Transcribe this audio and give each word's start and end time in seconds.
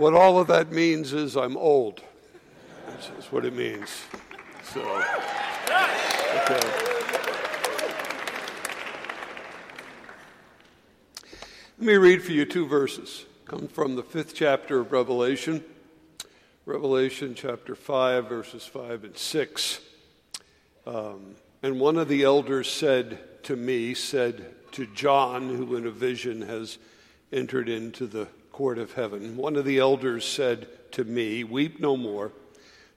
what 0.00 0.14
all 0.14 0.38
of 0.38 0.46
that 0.46 0.72
means 0.72 1.12
is 1.12 1.36
I'm 1.36 1.58
old. 1.58 2.02
That's 2.86 3.30
what 3.30 3.44
it 3.44 3.54
means. 3.54 4.04
So, 4.64 4.80
okay. 4.80 6.60
Let 11.78 11.86
me 11.86 11.94
read 11.96 12.22
for 12.22 12.32
you 12.32 12.46
two 12.46 12.66
verses. 12.66 13.26
Come 13.44 13.68
from 13.68 13.94
the 13.94 14.02
fifth 14.02 14.34
chapter 14.34 14.80
of 14.80 14.90
Revelation, 14.90 15.62
Revelation 16.64 17.34
chapter 17.34 17.74
5, 17.74 18.26
verses 18.26 18.64
5 18.64 19.04
and 19.04 19.18
6. 19.18 19.80
Um, 20.86 21.34
and 21.62 21.78
one 21.78 21.98
of 21.98 22.08
the 22.08 22.22
elders 22.22 22.70
said 22.70 23.44
to 23.44 23.54
me, 23.54 23.92
said 23.92 24.46
to 24.72 24.86
John, 24.86 25.54
who 25.54 25.76
in 25.76 25.84
a 25.84 25.90
vision 25.90 26.40
has 26.40 26.78
entered 27.32 27.68
into 27.68 28.06
the 28.06 28.28
court 28.52 28.78
of 28.78 28.92
heaven, 28.92 29.36
one 29.36 29.56
of 29.56 29.64
the 29.64 29.78
elders 29.78 30.24
said 30.24 30.68
to 30.92 31.04
me, 31.04 31.44
Weep 31.44 31.80
no 31.80 31.96
more. 31.96 32.32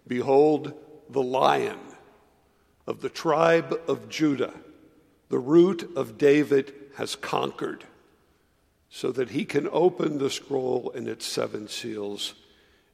Behold, 0.08 0.74
the 1.10 1.22
lion 1.22 1.80
of 2.86 3.02
the 3.02 3.10
tribe 3.10 3.80
of 3.88 4.10
Judah, 4.10 4.54
the 5.30 5.40
root 5.40 5.90
of 5.96 6.18
David, 6.18 6.74
has 6.98 7.16
conquered, 7.16 7.86
so 8.90 9.12
that 9.12 9.32
he 9.32 9.46
can 9.46 9.68
open 9.72 10.18
the 10.18 10.30
scroll 10.30 10.92
and 10.94 11.08
its 11.08 11.26
seven 11.26 11.68
seals. 11.68 12.36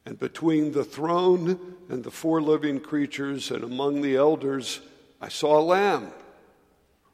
And 0.06 0.18
between 0.18 0.72
the 0.72 0.86
throne 0.86 1.76
and 1.90 2.04
the 2.04 2.12
four 2.12 2.42
living 2.42 2.80
creatures 2.80 3.52
and 3.52 3.64
among 3.64 4.02
the 4.02 4.16
elders, 4.16 4.80
I 5.20 5.30
saw 5.30 5.60
a 5.60 5.62
lamb, 5.62 6.12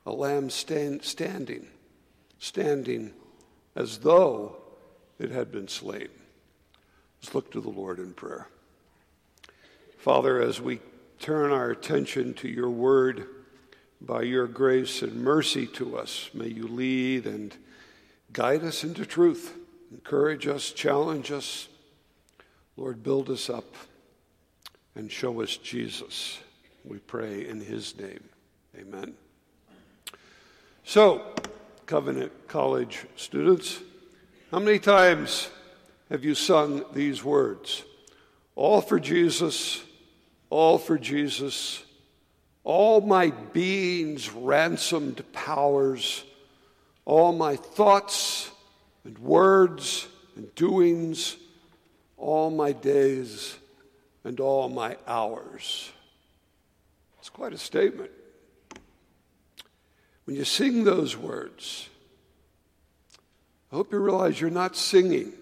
a 0.05 0.11
lamb 0.11 0.49
stand, 0.49 1.03
standing, 1.03 1.67
standing 2.37 3.13
as 3.75 3.99
though 3.99 4.57
it 5.19 5.31
had 5.31 5.51
been 5.51 5.67
slain. 5.67 6.09
Let's 7.21 7.33
look 7.33 7.51
to 7.51 7.61
the 7.61 7.69
Lord 7.69 7.99
in 7.99 8.13
prayer. 8.13 8.47
Father, 9.97 10.41
as 10.41 10.61
we 10.61 10.79
turn 11.19 11.51
our 11.51 11.71
attention 11.71 12.33
to 12.35 12.47
your 12.47 12.69
word, 12.69 13.27
by 14.01 14.21
your 14.21 14.47
grace 14.47 15.01
and 15.01 15.15
mercy 15.15 15.65
to 15.65 15.97
us, 15.97 16.29
may 16.33 16.47
you 16.47 16.67
lead 16.67 17.25
and 17.25 17.55
guide 18.33 18.63
us 18.63 18.83
into 18.83 19.05
truth, 19.05 19.55
encourage 19.91 20.47
us, 20.47 20.71
challenge 20.71 21.31
us. 21.31 21.67
Lord, 22.77 23.01
build 23.01 23.29
us 23.29 23.49
up 23.49 23.75
and 24.95 25.11
show 25.11 25.41
us 25.41 25.57
Jesus. 25.57 26.39
We 26.83 26.99
pray 26.99 27.47
in 27.47 27.61
his 27.61 27.97
name. 27.97 28.23
Amen. 28.77 29.13
So, 30.83 31.33
Covenant 31.85 32.31
College 32.47 33.05
students, 33.15 33.79
how 34.55 34.61
many 34.61 34.79
times 34.79 35.49
have 36.09 36.23
you 36.23 36.33
sung 36.33 36.85
these 36.93 37.21
words? 37.21 37.83
All 38.55 38.79
for 38.79 39.01
Jesus 39.01 39.83
all 40.49 40.77
for 40.77 40.97
Jesus, 40.97 41.83
all 42.63 43.01
my 43.01 43.31
being's 43.31 44.31
ransomed 44.31 45.21
powers, 45.33 46.23
all 47.03 47.33
my 47.33 47.57
thoughts 47.57 48.49
and 49.03 49.17
words 49.19 50.07
and 50.37 50.53
doings, 50.55 51.35
all 52.17 52.49
my 52.49 52.71
days 52.71 53.57
and 54.23 54.39
all 54.39 54.69
my 54.69 54.97
hours. 55.07 55.91
It's 57.19 57.29
quite 57.29 57.51
a 57.51 57.57
statement. 57.57 58.11
When 60.23 60.37
you 60.37 60.45
sing 60.45 60.85
those 60.85 61.17
words, 61.17 61.89
I 63.75 63.77
hope 63.77 63.91
you 63.91 63.99
realize 63.99 64.39
you're 64.39 64.49
not 64.49 64.77
singing 64.77 65.33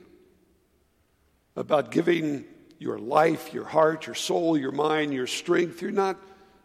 about 1.56 1.92
giving 1.92 2.46
your 2.80 2.98
life, 2.98 3.54
your 3.54 3.66
heart, 3.66 4.08
your 4.08 4.16
soul, 4.16 4.58
your 4.58 4.72
mind, 4.72 5.14
your 5.14 5.28
strength. 5.28 5.84
You're 5.84 5.92
not 5.92 6.18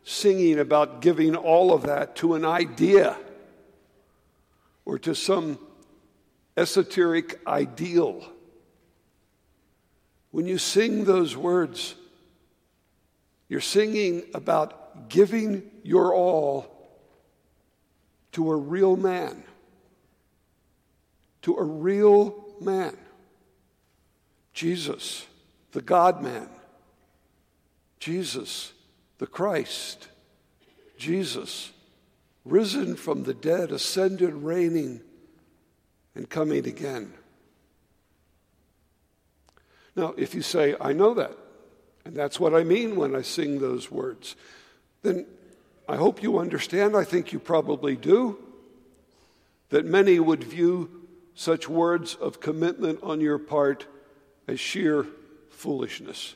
singing 0.02 0.60
about 0.60 1.02
giving 1.02 1.36
all 1.36 1.74
of 1.74 1.82
that 1.82 2.16
to 2.16 2.32
an 2.32 2.46
idea 2.46 3.18
or 4.86 4.98
to 5.00 5.14
some 5.14 5.58
esoteric 6.56 7.38
ideal. 7.46 8.24
When 10.30 10.46
you 10.46 10.56
sing 10.56 11.04
those 11.04 11.36
words, 11.36 11.96
you're 13.50 13.60
singing 13.60 14.22
about 14.32 15.10
giving 15.10 15.70
your 15.82 16.14
all 16.14 16.88
to 18.32 18.52
a 18.52 18.56
real 18.56 18.96
man. 18.96 19.44
To 21.48 21.56
a 21.56 21.64
real 21.64 22.44
man. 22.60 22.94
Jesus 24.52 25.26
the 25.72 25.82
God 25.82 26.22
man, 26.22 26.48
Jesus, 28.00 28.72
the 29.18 29.26
Christ, 29.26 30.08
Jesus, 30.96 31.72
risen 32.44 32.96
from 32.96 33.24
the 33.24 33.34
dead, 33.34 33.70
ascended, 33.70 34.32
reigning, 34.34 35.00
and 36.14 36.28
coming 36.28 36.66
again. 36.66 37.12
Now, 39.94 40.14
if 40.16 40.34
you 40.34 40.42
say, 40.42 40.74
I 40.80 40.92
know 40.92 41.14
that, 41.14 41.36
and 42.04 42.16
that's 42.16 42.40
what 42.40 42.54
I 42.54 42.64
mean 42.64 42.96
when 42.96 43.14
I 43.14 43.22
sing 43.22 43.60
those 43.60 43.90
words, 43.90 44.36
then 45.02 45.26
I 45.88 45.96
hope 45.96 46.22
you 46.22 46.38
understand, 46.38 46.96
I 46.96 47.04
think 47.04 47.32
you 47.32 47.38
probably 47.38 47.94
do, 47.94 48.38
that 49.68 49.84
many 49.84 50.18
would 50.18 50.42
view 50.42 51.07
such 51.38 51.68
words 51.68 52.16
of 52.16 52.40
commitment 52.40 52.98
on 53.00 53.20
your 53.20 53.38
part 53.38 53.86
as 54.48 54.58
sheer 54.58 55.06
foolishness. 55.50 56.34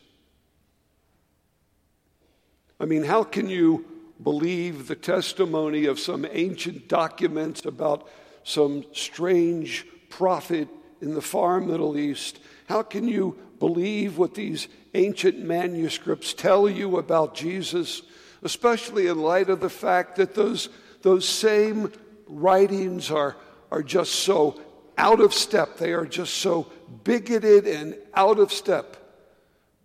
I 2.79 2.85
mean, 2.85 3.03
how 3.03 3.25
can 3.25 3.49
you 3.49 3.85
believe 4.23 4.87
the 4.87 4.95
testimony 4.95 5.87
of 5.87 5.99
some 5.99 6.25
ancient 6.31 6.87
documents 6.87 7.65
about 7.65 8.09
some 8.45 8.85
strange 8.93 9.85
prophet 10.09 10.69
in 11.01 11.15
the 11.15 11.21
far 11.21 11.59
Middle 11.59 11.99
East? 11.99 12.39
How 12.69 12.85
can 12.85 13.09
you 13.09 13.37
believe 13.59 14.19
what 14.19 14.37
these 14.37 14.69
ancient 14.95 15.41
manuscripts 15.41 16.33
tell 16.33 16.69
you 16.69 16.99
about 16.99 17.35
Jesus, 17.35 18.03
especially 18.45 19.09
in 19.09 19.19
light 19.19 19.51
of 19.51 19.59
the 19.59 19.69
fact 19.69 20.15
that 20.15 20.37
those, 20.37 20.69
those 21.03 21.29
same 21.29 21.91
writings 22.29 23.11
are, 23.11 23.35
are 23.73 23.83
just 23.83 24.13
so 24.13 24.61
out 24.97 25.21
of 25.21 25.35
step? 25.35 25.77
They 25.79 25.93
are 25.93 26.07
just 26.07 26.35
so 26.35 26.71
bigoted 27.05 27.67
and 27.67 27.97
out 28.15 28.39
of 28.39 28.53
step 28.53 28.97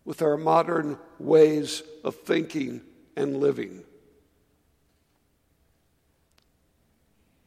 with 0.05 0.21
our 0.21 0.37
modern 0.37 0.97
ways 1.19 1.83
of 2.03 2.15
thinking 2.15 2.81
and 3.15 3.37
living. 3.37 3.83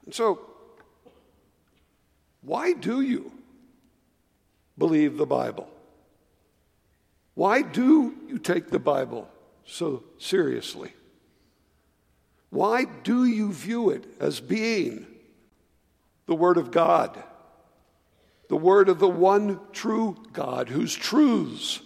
And 0.04 0.14
so, 0.14 0.40
why 2.42 2.72
do 2.72 3.00
you 3.00 3.32
believe 4.76 5.16
the 5.16 5.26
Bible? 5.26 5.68
Why 7.34 7.62
do 7.62 8.14
you 8.28 8.38
take 8.38 8.70
the 8.70 8.78
Bible 8.78 9.28
so 9.64 10.02
seriously? 10.18 10.92
Why 12.50 12.84
do 12.84 13.24
you 13.24 13.52
view 13.52 13.90
it 13.90 14.04
as 14.18 14.40
being 14.40 15.06
the 16.26 16.34
Word 16.34 16.58
of 16.58 16.70
God, 16.70 17.22
the 18.50 18.56
Word 18.56 18.88
of 18.88 18.98
the 18.98 19.08
one 19.08 19.60
true 19.72 20.16
God, 20.32 20.68
whose 20.68 20.96
truths 20.96 21.78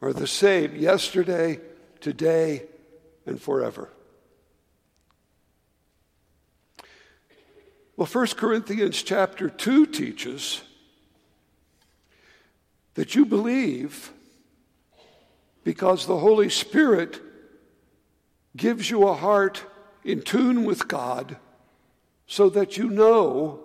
are 0.00 0.14
the 0.14 0.26
same 0.26 0.74
yesterday, 0.74 1.60
today, 2.00 2.62
and 3.26 3.38
forever. 3.38 3.90
Well, 7.94 8.06
1 8.06 8.28
Corinthians 8.28 9.02
chapter 9.02 9.50
2 9.50 9.84
teaches 9.84 10.62
that 12.94 13.14
you 13.14 13.26
believe 13.26 14.12
because 15.62 16.06
the 16.06 16.20
Holy 16.20 16.48
Spirit 16.48 17.20
gives 18.56 18.88
you 18.88 19.06
a 19.06 19.14
heart 19.14 19.62
in 20.04 20.22
tune 20.22 20.64
with 20.64 20.88
God 20.88 21.36
so 22.26 22.48
that 22.48 22.78
you 22.78 22.88
know 22.88 23.60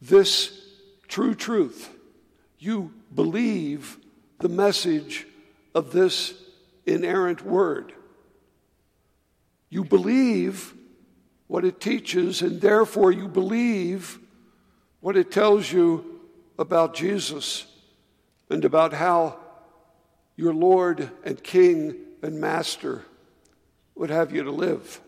this 0.00 0.64
true 1.08 1.34
truth. 1.34 1.90
You 2.58 2.92
believe 3.14 3.98
the 4.38 4.48
message 4.48 5.26
of 5.74 5.92
this 5.92 6.34
inerrant 6.86 7.44
word. 7.44 7.92
You 9.70 9.84
believe 9.84 10.74
what 11.46 11.64
it 11.64 11.80
teaches, 11.80 12.42
and 12.42 12.60
therefore 12.60 13.10
you 13.10 13.26
believe 13.28 14.18
what 15.00 15.16
it 15.16 15.30
tells 15.30 15.70
you 15.72 16.20
about 16.58 16.94
Jesus 16.94 17.66
and 18.50 18.64
about 18.64 18.92
how 18.92 19.38
your 20.36 20.54
Lord 20.54 21.10
and 21.24 21.42
King 21.42 21.94
and 22.22 22.40
Master 22.40 23.04
would 23.94 24.10
have 24.10 24.32
you 24.32 24.42
to 24.44 24.50
live. 24.50 25.00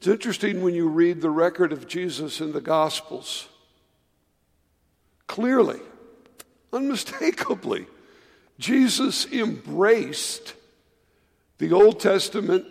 It's 0.00 0.08
interesting 0.08 0.62
when 0.62 0.74
you 0.74 0.88
read 0.88 1.20
the 1.20 1.28
record 1.28 1.74
of 1.74 1.86
Jesus 1.86 2.40
in 2.40 2.52
the 2.52 2.62
Gospels 2.62 3.48
clearly, 5.26 5.78
unmistakably, 6.72 7.86
Jesus 8.58 9.30
embraced 9.30 10.54
the 11.58 11.72
Old 11.72 12.00
Testament 12.00 12.64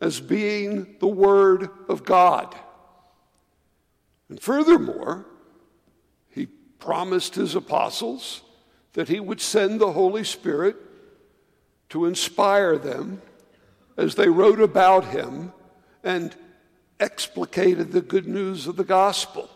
as 0.00 0.20
being 0.20 0.96
the 1.00 1.06
Word 1.06 1.68
of 1.86 2.02
God. 2.06 2.56
And 4.30 4.40
furthermore, 4.40 5.26
he 6.30 6.46
promised 6.78 7.34
his 7.34 7.54
apostles 7.54 8.40
that 8.94 9.08
he 9.08 9.20
would 9.20 9.42
send 9.42 9.82
the 9.82 9.92
Holy 9.92 10.24
Spirit 10.24 10.76
to 11.90 12.06
inspire 12.06 12.78
them 12.78 13.20
as 13.98 14.14
they 14.14 14.30
wrote 14.30 14.62
about 14.62 15.04
him 15.04 15.52
and 16.02 16.34
explicated 17.00 17.90
the 17.90 18.00
good 18.00 18.28
news 18.28 18.66
of 18.66 18.76
the 18.76 18.84
gospel. 18.84 19.48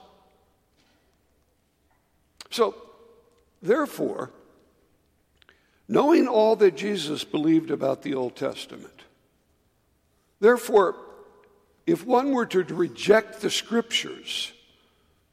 So, 2.50 2.74
therefore, 3.62 4.30
knowing 5.88 6.26
all 6.26 6.56
that 6.56 6.76
Jesus 6.76 7.24
believed 7.24 7.70
about 7.70 8.02
the 8.02 8.14
Old 8.14 8.36
Testament, 8.36 9.02
therefore, 10.40 10.96
if 11.86 12.06
one 12.06 12.32
were 12.32 12.46
to 12.46 12.64
reject 12.64 13.40
the 13.40 13.50
scriptures 13.50 14.52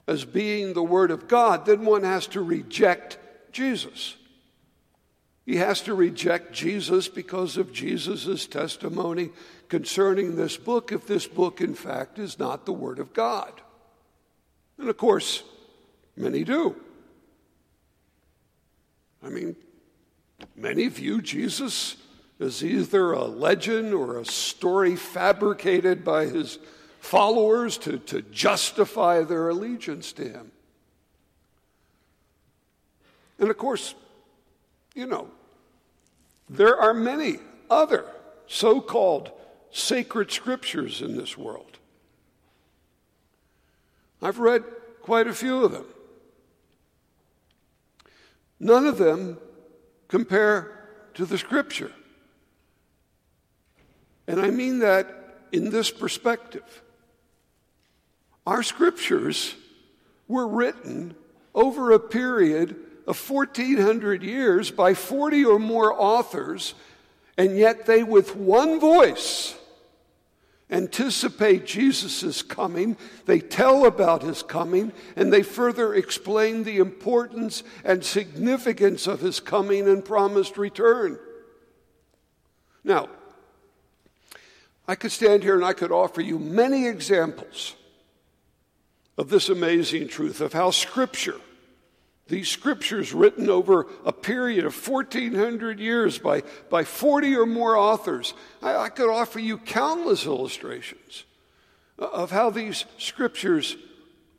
as 0.07 0.25
being 0.25 0.73
the 0.73 0.83
Word 0.83 1.11
of 1.11 1.27
God, 1.27 1.65
then 1.65 1.85
one 1.85 2.03
has 2.03 2.27
to 2.27 2.41
reject 2.41 3.17
Jesus. 3.51 4.15
He 5.45 5.55
has 5.57 5.81
to 5.81 5.93
reject 5.93 6.53
Jesus 6.53 7.07
because 7.07 7.57
of 7.57 7.73
Jesus' 7.73 8.45
testimony 8.45 9.31
concerning 9.69 10.35
this 10.35 10.57
book, 10.57 10.91
if 10.91 11.07
this 11.07 11.27
book, 11.27 11.61
in 11.61 11.73
fact, 11.73 12.19
is 12.19 12.38
not 12.38 12.65
the 12.65 12.73
Word 12.73 12.99
of 12.99 13.13
God. 13.13 13.51
And 14.77 14.89
of 14.89 14.97
course, 14.97 15.43
many 16.15 16.43
do. 16.43 16.75
I 19.23 19.29
mean, 19.29 19.55
many 20.55 20.88
view 20.88 21.21
Jesus 21.21 21.97
as 22.39 22.63
either 22.63 23.11
a 23.11 23.25
legend 23.25 23.94
or 23.94 24.17
a 24.17 24.25
story 24.25 24.95
fabricated 24.95 26.03
by 26.03 26.25
his 26.25 26.57
followers 26.99 27.77
to, 27.77 27.99
to 27.99 28.21
justify 28.23 29.23
their 29.23 29.49
allegiance 29.49 30.11
to 30.13 30.27
him. 30.27 30.51
And 33.39 33.49
of 33.49 33.57
course, 33.57 33.95
you 34.93 35.05
know, 35.05 35.29
there 36.49 36.75
are 36.77 36.93
many 36.93 37.38
other 37.69 38.05
so 38.47 38.81
called 38.81 39.31
sacred 39.71 40.31
scriptures 40.31 41.01
in 41.01 41.15
this 41.15 41.38
world. 41.38 41.77
I've 44.21 44.39
read 44.39 44.63
quite 45.01 45.27
a 45.27 45.33
few 45.33 45.63
of 45.63 45.71
them. 45.71 45.85
None 48.59 48.85
of 48.85 48.97
them 48.97 49.38
compare 50.07 50.77
to 51.15 51.25
the 51.25 51.37
scripture. 51.37 51.91
And 54.27 54.39
I 54.39 54.51
mean 54.51 54.79
that 54.79 55.47
in 55.51 55.71
this 55.71 55.89
perspective. 55.89 56.83
Our 58.45 58.61
scriptures 58.63 59.55
were 60.27 60.47
written 60.47 61.15
over 61.55 61.91
a 61.91 61.99
period 61.99 62.75
of 63.07 63.30
1400 63.30 64.24
years 64.24 64.71
by 64.71 64.94
40 64.94 65.45
or 65.45 65.59
more 65.59 65.94
authors, 65.94 66.74
and 67.38 67.57
yet 67.57 67.86
they, 67.86 68.03
with 68.03 68.36
one 68.36 68.80
voice, 68.80 69.56
anticipate 70.69 71.65
Jesus' 71.65 72.42
coming, 72.42 72.95
they 73.25 73.39
tell 73.39 73.86
about 73.86 74.24
his 74.24 74.42
coming, 74.42 74.94
and 75.15 75.31
they 75.31 75.44
further 75.44 75.94
explain 75.94 76.63
the 76.63 76.77
importance 76.77 77.63
and 77.83 78.03
significance 78.03 79.07
of 79.07 79.19
his 79.19 79.39
coming 79.39 79.88
and 79.88 80.06
promised 80.06 80.57
return. 80.57 81.19
Now, 82.83 83.09
I 84.88 84.95
could 84.95 85.12
stand 85.12 85.44
here 85.44 85.56
and 85.56 85.65
I 85.65 85.74
could 85.74 85.92
offer 85.92 86.21
you 86.21 86.39
many 86.39 86.88
examples 86.88 87.75
of 89.18 89.30
this 89.30 89.50
amazing 89.50 90.07
truth 90.07 90.42
of 90.42 90.54
how 90.54 90.71
Scripture 90.71 91.39
these 92.31 92.50
scriptures 92.50 93.13
written 93.13 93.50
over 93.50 93.88
a 94.06 94.13
period 94.13 94.66
of 94.66 94.88
1400 94.88 95.80
years 95.80 96.18
by, 96.18 96.42
by 96.69 96.86
40 96.86 97.36
or 97.36 97.45
more 97.45 97.75
authors. 97.75 98.33
I, 98.62 98.75
I 98.75 98.89
could 98.89 99.12
offer 99.12 99.38
you 99.38 99.57
countless 99.57 100.25
illustrations 100.25 101.25
of 102.00 102.31
how 102.31 102.50
these 102.50 102.86
scriptures 102.98 103.75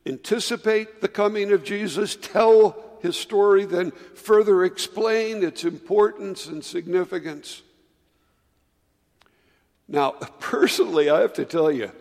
anticipate 0.07 1.03
the 1.03 1.09
coming 1.09 1.53
of 1.53 1.65
Jesus, 1.65 2.17
tell 2.17 2.83
his 3.03 3.15
story, 3.15 3.67
then 3.67 3.91
further 4.15 4.65
explain 4.65 5.45
its 5.45 5.63
importance 5.63 6.47
and 6.47 6.65
significance. 6.65 7.61
Now, 9.87 10.11
personally, 10.41 11.11
I 11.11 11.21
have 11.21 11.35
to 11.35 11.45
tell 11.45 11.71
you, 11.71 11.93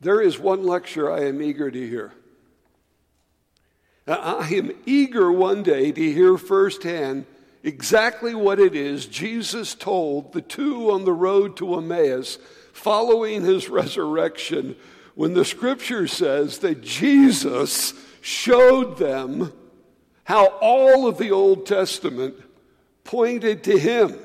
there 0.00 0.22
is 0.22 0.38
one 0.38 0.64
lecture 0.64 1.12
I 1.12 1.24
am 1.26 1.42
eager 1.42 1.70
to 1.70 1.88
hear. 1.88 2.14
Uh, 4.06 4.38
I 4.40 4.54
am 4.54 4.72
eager 4.84 5.30
one 5.30 5.62
day 5.62 5.92
to 5.92 6.12
hear 6.12 6.36
firsthand 6.36 7.26
exactly 7.62 8.34
what 8.34 8.58
it 8.58 8.74
is 8.74 9.06
Jesus 9.06 9.74
told 9.74 10.32
the 10.32 10.40
two 10.40 10.90
on 10.90 11.04
the 11.04 11.12
road 11.12 11.56
to 11.58 11.76
Emmaus 11.76 12.38
following 12.72 13.42
his 13.42 13.68
resurrection 13.68 14.74
when 15.14 15.34
the 15.34 15.44
scripture 15.44 16.08
says 16.08 16.58
that 16.58 16.80
Jesus 16.80 17.94
showed 18.20 18.98
them 18.98 19.52
how 20.24 20.46
all 20.60 21.06
of 21.06 21.18
the 21.18 21.30
Old 21.30 21.66
Testament 21.66 22.34
pointed 23.04 23.62
to 23.64 23.78
him. 23.78 24.18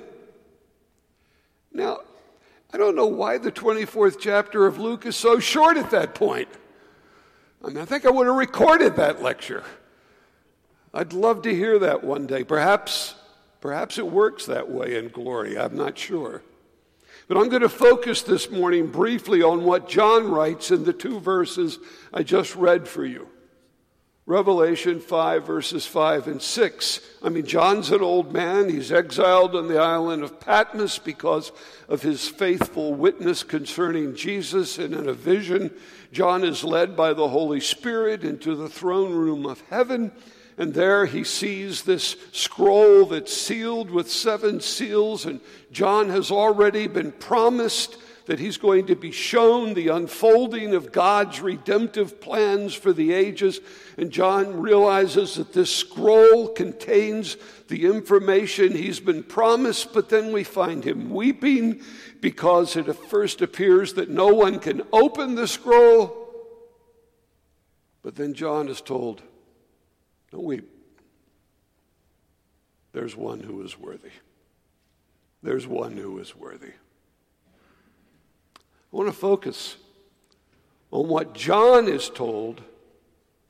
Now, 1.72 2.00
I 2.74 2.78
don't 2.78 2.96
know 2.96 3.08
why 3.08 3.38
the 3.38 3.52
24th 3.52 4.18
chapter 4.20 4.66
of 4.66 4.80
Luke 4.80 5.06
is 5.06 5.16
so 5.16 5.40
short 5.40 5.78
at 5.78 5.92
that 5.92 6.16
point. 6.16 6.48
I 7.64 7.68
mean, 7.68 7.78
I 7.78 7.86
think 7.86 8.06
I 8.06 8.10
would 8.10 8.28
have 8.28 8.36
recorded 8.36 8.96
that 8.98 9.22
lecture. 9.22 9.64
I'd 10.94 11.14
love 11.14 11.42
to 11.44 11.54
hear 11.54 11.80
that 11.80 12.04
one 12.04 12.28
day. 12.28 12.44
Perhaps, 12.44 13.16
perhaps 13.62 13.98
it 13.98 14.08
works 14.08 14.46
that 14.46 14.70
way 14.70 14.98
in 14.98 15.10
glory. 15.10 15.58
I'm 15.58 15.76
not 15.76 15.98
sure. 15.98 16.44
But 17.28 17.38
I'm 17.38 17.50
going 17.50 17.62
to 17.62 17.70
focus 17.70 18.22
this 18.22 18.50
morning 18.50 18.88
briefly 18.88 19.42
on 19.42 19.64
what 19.64 19.90
John 19.90 20.30
writes 20.30 20.72
in 20.72 20.86
the 20.86 20.94
two 20.94 21.20
verses 21.20 21.78
I 22.14 22.24
just 22.24 22.56
read 22.56 22.88
for 22.88 23.06
you. 23.06 23.28
Revelation 24.28 25.00
5, 25.00 25.48
verses 25.48 25.86
5 25.86 26.28
and 26.28 26.42
6. 26.42 27.00
I 27.24 27.30
mean, 27.30 27.46
John's 27.46 27.92
an 27.92 28.02
old 28.02 28.34
man. 28.34 28.68
He's 28.68 28.92
exiled 28.92 29.56
on 29.56 29.70
the 29.70 29.80
island 29.80 30.22
of 30.22 30.42
Patmos 30.42 31.00
because 31.00 31.54
of 31.88 32.02
his 32.02 32.28
faithful 32.28 32.94
witness 32.94 33.44
concerning 33.44 34.18
Jesus. 34.18 34.80
And 34.80 34.94
in 34.94 35.08
a 35.08 35.14
vision, 35.14 35.72
John 36.12 36.44
is 36.44 36.66
led 36.66 36.98
by 36.98 37.14
the 37.14 37.30
Holy 37.30 37.62
Spirit 37.62 38.26
into 38.26 38.54
the 38.54 38.68
throne 38.68 39.14
room 39.14 39.46
of 39.46 39.62
heaven. 39.70 40.12
And 40.58 40.74
there 40.74 41.06
he 41.06 41.24
sees 41.24 41.84
this 41.84 42.18
scroll 42.34 43.06
that's 43.06 43.32
sealed 43.32 43.90
with 43.90 44.12
seven 44.12 44.60
seals. 44.60 45.26
And 45.26 45.40
John 45.72 46.10
has 46.10 46.32
already 46.32 46.88
been 46.88 47.14
promised 47.14 47.98
that 48.28 48.40
he's 48.40 48.58
going 48.58 48.86
to 48.86 48.96
be 48.96 49.10
shown 49.10 49.74
the 49.74 49.88
unfolding 49.88 50.76
of 50.76 50.92
God's 50.92 51.40
redemptive 51.40 52.20
plans 52.20 52.74
for 52.74 52.92
the 52.92 53.14
ages. 53.14 53.62
And 53.98 54.12
John 54.12 54.60
realizes 54.60 55.36
that 55.36 55.54
this 55.54 55.74
scroll 55.74 56.50
contains 56.50 57.38
the 57.70 57.86
information 57.86 58.74
he's 58.74 59.00
been 59.00 59.24
promised, 59.24 59.94
but 59.94 60.10
then 60.10 60.34
we 60.34 60.44
find 60.44 60.84
him 60.84 61.10
weeping 61.10 61.82
because 62.20 62.76
it 62.76 62.94
first 63.10 63.42
appears 63.42 63.94
that 63.94 64.10
no 64.10 64.28
one 64.28 64.60
can 64.60 64.82
open 64.92 65.36
the 65.36 65.48
scroll. 65.48 66.26
But 68.04 68.16
then 68.16 68.34
John 68.34 68.68
is 68.68 68.82
told, 68.82 69.22
Don't 70.32 70.44
weep. 70.44 70.70
There's 72.92 73.16
one 73.16 73.40
who 73.40 73.64
is 73.64 73.80
worthy. 73.80 74.12
There's 75.42 75.66
one 75.66 75.96
who 75.96 76.20
is 76.20 76.36
worthy. 76.36 76.74
I 78.92 78.96
want 78.96 79.10
to 79.10 79.14
focus 79.14 79.78
on 80.92 81.08
what 81.08 81.34
John 81.34 81.88
is 81.88 82.10
told 82.10 82.62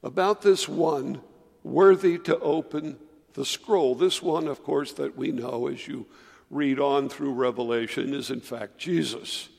about 0.04 0.42
this 0.42 0.68
one 0.68 1.22
worthy 1.64 2.18
to 2.20 2.40
open 2.40 2.98
the 3.34 3.46
scroll. 3.46 3.94
This 3.94 4.22
one, 4.22 4.48
of 4.48 4.64
course, 4.64 4.94
that 4.94 5.16
we 5.16 5.32
know 5.32 5.68
as 5.68 5.88
you 5.88 6.08
read 6.50 6.80
on 6.80 7.10
through 7.10 7.34
Revelation 7.34 8.14
is 8.14 8.32
in 8.32 8.42
fact 8.42 8.78
Jesus. 8.78 9.50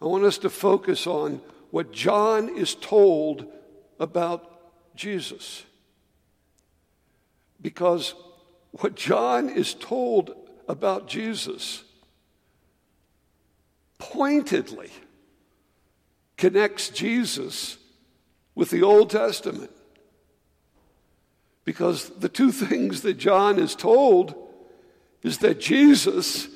I 0.00 0.06
want 0.06 0.24
us 0.24 0.38
to 0.38 0.50
focus 0.50 1.06
on 1.06 1.40
what 1.70 1.92
John 1.92 2.56
is 2.56 2.74
told 2.74 3.46
about 3.98 4.50
Jesus. 4.94 5.64
Because 7.60 8.14
what 8.70 8.94
John 8.94 9.48
is 9.48 9.74
told 9.74 10.34
about 10.68 11.08
Jesus 11.08 11.84
pointedly 14.12 14.90
connects 16.36 16.90
Jesus 16.90 17.78
with 18.54 18.70
the 18.70 18.82
Old 18.82 19.10
Testament. 19.10 19.70
Because 21.64 22.10
the 22.10 22.28
two 22.28 22.52
things 22.66 23.02
that 23.02 23.14
John 23.14 23.58
is 23.58 23.74
told 23.74 24.34
is 25.22 25.38
that 25.38 25.58
Jesus 25.58 26.48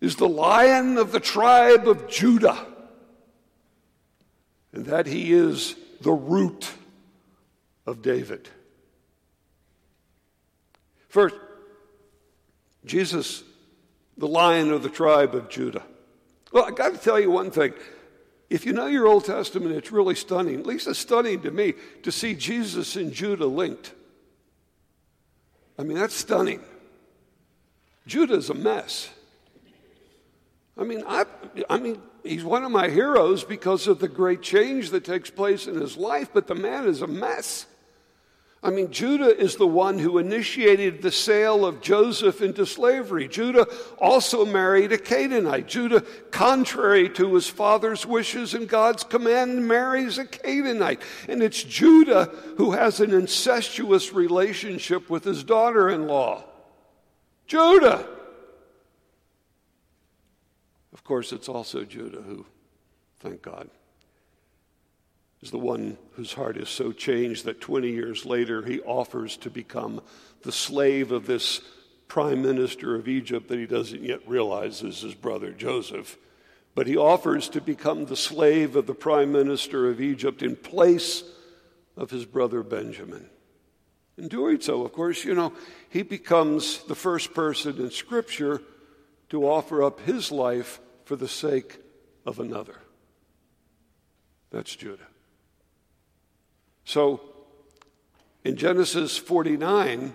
is 0.00 0.16
the 0.16 0.28
lion 0.28 0.98
of 0.98 1.12
the 1.12 1.20
tribe 1.20 1.88
of 1.88 2.08
Judah, 2.08 2.66
and 4.72 4.86
that 4.86 5.06
he 5.06 5.32
is 5.32 5.76
the 6.00 6.12
root 6.12 6.70
of 7.86 8.02
David. 8.02 8.48
First, 11.08 11.36
Jesus, 12.84 13.42
the 14.16 14.28
lion 14.28 14.70
of 14.70 14.82
the 14.82 14.88
tribe 14.88 15.34
of 15.34 15.48
Judah. 15.48 15.82
Well, 16.52 16.64
I 16.64 16.70
got 16.70 16.92
to 16.92 16.98
tell 16.98 17.18
you 17.18 17.30
one 17.30 17.50
thing. 17.50 17.74
If 18.48 18.66
you 18.66 18.72
know 18.72 18.86
your 18.86 19.06
Old 19.06 19.24
Testament, 19.24 19.76
it's 19.76 19.92
really 19.92 20.16
stunning. 20.16 20.60
At 20.60 20.66
least 20.66 20.88
it's 20.88 20.98
stunning 20.98 21.40
to 21.42 21.50
me 21.50 21.74
to 22.02 22.10
see 22.10 22.34
Jesus 22.34 22.96
and 22.96 23.12
Judah 23.12 23.46
linked. 23.46 23.92
I 25.78 25.84
mean, 25.84 25.96
that's 25.96 26.14
stunning. 26.14 26.60
Judah's 28.06 28.50
a 28.50 28.54
mess. 28.54 29.08
I 30.76 30.82
mean, 30.82 31.04
I, 31.06 31.26
I 31.68 31.78
mean, 31.78 32.02
he's 32.24 32.42
one 32.42 32.64
of 32.64 32.72
my 32.72 32.88
heroes 32.88 33.44
because 33.44 33.86
of 33.86 34.00
the 34.00 34.08
great 34.08 34.42
change 34.42 34.90
that 34.90 35.04
takes 35.04 35.30
place 35.30 35.66
in 35.66 35.80
his 35.80 35.96
life, 35.96 36.30
but 36.32 36.48
the 36.48 36.54
man 36.54 36.86
is 36.86 37.02
a 37.02 37.06
mess. 37.06 37.66
I 38.62 38.68
mean, 38.68 38.90
Judah 38.90 39.34
is 39.34 39.56
the 39.56 39.66
one 39.66 39.98
who 39.98 40.18
initiated 40.18 41.00
the 41.00 41.10
sale 41.10 41.64
of 41.64 41.80
Joseph 41.80 42.42
into 42.42 42.66
slavery. 42.66 43.26
Judah 43.26 43.66
also 43.96 44.44
married 44.44 44.92
a 44.92 44.98
Canaanite. 44.98 45.66
Judah, 45.66 46.02
contrary 46.30 47.08
to 47.10 47.34
his 47.34 47.48
father's 47.48 48.04
wishes 48.04 48.52
and 48.52 48.68
God's 48.68 49.02
command, 49.02 49.66
marries 49.66 50.18
a 50.18 50.26
Canaanite. 50.26 51.00
And 51.26 51.42
it's 51.42 51.62
Judah 51.62 52.26
who 52.58 52.72
has 52.72 53.00
an 53.00 53.14
incestuous 53.14 54.12
relationship 54.12 55.08
with 55.08 55.24
his 55.24 55.42
daughter 55.42 55.88
in 55.88 56.06
law. 56.06 56.44
Judah. 57.46 58.06
Of 60.92 61.02
course, 61.02 61.32
it's 61.32 61.48
also 61.48 61.84
Judah 61.84 62.20
who, 62.20 62.44
thank 63.20 63.40
God, 63.40 63.70
is 65.42 65.50
the 65.50 65.58
one 65.58 65.96
whose 66.12 66.34
heart 66.34 66.56
is 66.56 66.68
so 66.68 66.92
changed 66.92 67.44
that 67.44 67.60
20 67.60 67.90
years 67.90 68.26
later 68.26 68.62
he 68.62 68.80
offers 68.80 69.36
to 69.38 69.50
become 69.50 70.02
the 70.42 70.52
slave 70.52 71.12
of 71.12 71.26
this 71.26 71.60
prime 72.08 72.42
minister 72.42 72.94
of 72.94 73.08
Egypt 73.08 73.48
that 73.48 73.58
he 73.58 73.66
doesn't 73.66 74.02
yet 74.02 74.20
realize 74.26 74.82
is 74.82 75.00
his 75.00 75.14
brother 75.14 75.52
Joseph. 75.52 76.18
But 76.74 76.86
he 76.86 76.96
offers 76.96 77.48
to 77.50 77.60
become 77.60 78.04
the 78.04 78.16
slave 78.16 78.76
of 78.76 78.86
the 78.86 78.94
prime 78.94 79.32
minister 79.32 79.88
of 79.88 80.00
Egypt 80.00 80.42
in 80.42 80.56
place 80.56 81.24
of 81.96 82.10
his 82.10 82.24
brother 82.24 82.62
Benjamin. 82.62 83.28
In 84.16 84.28
doing 84.28 84.60
so, 84.60 84.84
of 84.84 84.92
course, 84.92 85.24
you 85.24 85.34
know, 85.34 85.52
he 85.88 86.02
becomes 86.02 86.82
the 86.84 86.94
first 86.94 87.32
person 87.32 87.78
in 87.78 87.90
Scripture 87.90 88.60
to 89.30 89.48
offer 89.48 89.82
up 89.82 90.00
his 90.00 90.30
life 90.30 90.80
for 91.04 91.16
the 91.16 91.28
sake 91.28 91.78
of 92.26 92.38
another. 92.38 92.76
That's 94.50 94.74
Judah. 94.74 95.09
So 96.84 97.20
in 98.44 98.56
Genesis 98.56 99.16
49, 99.18 100.12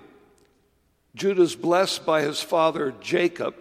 Judah's 1.16 1.56
blessed 1.56 2.06
by 2.06 2.22
his 2.22 2.42
father 2.42 2.94
Jacob, 3.00 3.56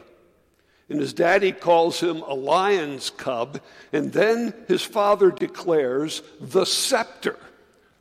and 0.89 1.01
his 1.01 1.13
daddy 1.13 1.53
calls 1.53 2.01
him 2.01 2.23
a 2.23 2.35
lion's 2.35 3.11
cub, 3.11 3.61
and 3.93 4.13
then 4.13 4.55
his 4.69 4.83
father 4.83 5.31
declares 5.31 6.23
the 6.41 6.65
scepter, 6.65 7.39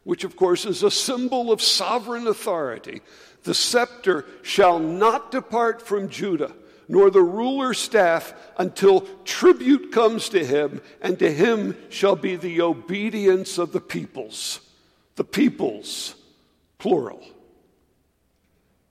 which 0.04 0.24
of 0.24 0.36
course 0.36 0.66
is 0.66 0.84
a 0.84 0.92
symbol 0.92 1.52
of 1.52 1.62
sovereign 1.62 2.28
authority. 2.28 3.02
The 3.44 3.54
scepter 3.54 4.26
shall 4.42 4.80
not 4.80 5.32
depart 5.32 5.82
from 5.82 6.10
Judah 6.10 6.54
nor 6.90 7.10
the 7.10 7.24
ruler's 7.24 7.80
staff 7.80 8.34
until 8.58 9.02
tribute 9.24 9.92
comes 9.92 10.28
to 10.30 10.46
him, 10.46 10.82
and 11.02 11.18
to 11.18 11.32
him 11.32 11.78
shall 11.90 12.16
be 12.16 12.36
the 12.36 12.62
obedience 12.62 13.58
of 13.58 13.72
the 13.72 13.80
peoples 13.80 14.60
the 15.16 15.24
peoples, 15.24 16.16
plural. 16.78 17.24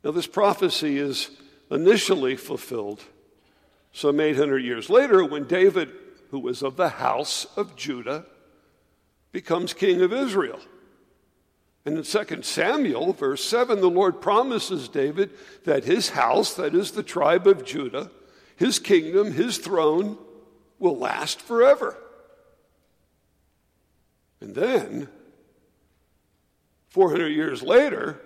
Now, 0.05 0.11
this 0.11 0.27
prophecy 0.27 0.99
is 0.99 1.31
initially 1.71 2.37
fulfilled 2.37 3.03
some 3.93 4.21
800 4.21 4.59
years 4.59 4.91
later 4.91 5.25
when 5.25 5.45
David, 5.45 5.91
who 6.31 6.41
was 6.41 6.63
of 6.63 6.77
the 6.77 6.89
house 6.89 7.47
of 7.57 7.77
Judah, 7.77 8.27
becomes 9.33 9.73
king 9.73 10.03
of 10.03 10.13
Israel. 10.13 10.61
And 11.85 11.99
in 11.99 12.05
2 12.05 12.43
Samuel, 12.43 13.13
verse 13.13 13.45
7, 13.45 13.81
the 13.81 13.91
Lord 13.91 14.21
promises 14.21 14.89
David 14.89 15.31
that 15.65 15.85
his 15.85 16.11
house, 16.11 16.55
that 16.55 16.75
is 16.75 16.93
the 16.93 17.03
tribe 17.03 17.47
of 17.47 17.65
Judah, 17.65 18.11
his 18.57 18.79
kingdom, 18.79 19.33
his 19.33 19.59
throne, 19.59 20.17
will 20.79 20.97
last 20.97 21.41
forever. 21.41 21.97
And 24.41 24.55
then 24.55 25.09
400 26.93 27.29
years 27.29 27.63
later, 27.63 28.21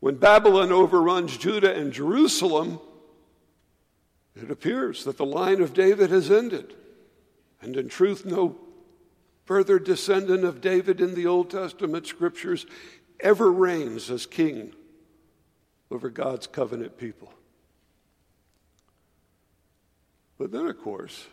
when 0.00 0.16
Babylon 0.16 0.72
overruns 0.72 1.36
Judah 1.36 1.72
and 1.72 1.92
Jerusalem, 1.92 2.80
it 4.34 4.50
appears 4.50 5.04
that 5.04 5.16
the 5.16 5.24
line 5.24 5.60
of 5.60 5.72
David 5.72 6.10
has 6.10 6.32
ended. 6.32 6.74
And 7.62 7.76
in 7.76 7.88
truth, 7.88 8.26
no 8.26 8.56
further 9.44 9.78
descendant 9.78 10.44
of 10.44 10.60
David 10.60 11.00
in 11.00 11.14
the 11.14 11.28
Old 11.28 11.48
Testament 11.48 12.08
scriptures 12.08 12.66
ever 13.20 13.52
reigns 13.52 14.10
as 14.10 14.26
king 14.26 14.74
over 15.92 16.10
God's 16.10 16.48
covenant 16.48 16.98
people. 16.98 17.32
But 20.38 20.50
then, 20.50 20.66
of 20.66 20.76
course, 20.80 21.28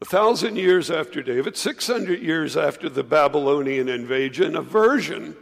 a 0.00 0.06
thousand 0.06 0.56
years 0.56 0.90
after 0.90 1.22
David, 1.22 1.56
600 1.56 2.22
years 2.22 2.56
after 2.56 2.88
the 2.88 3.04
Babylonian 3.04 3.88
invasion, 3.88 4.56
a 4.56 4.62
virgin, 4.62 5.36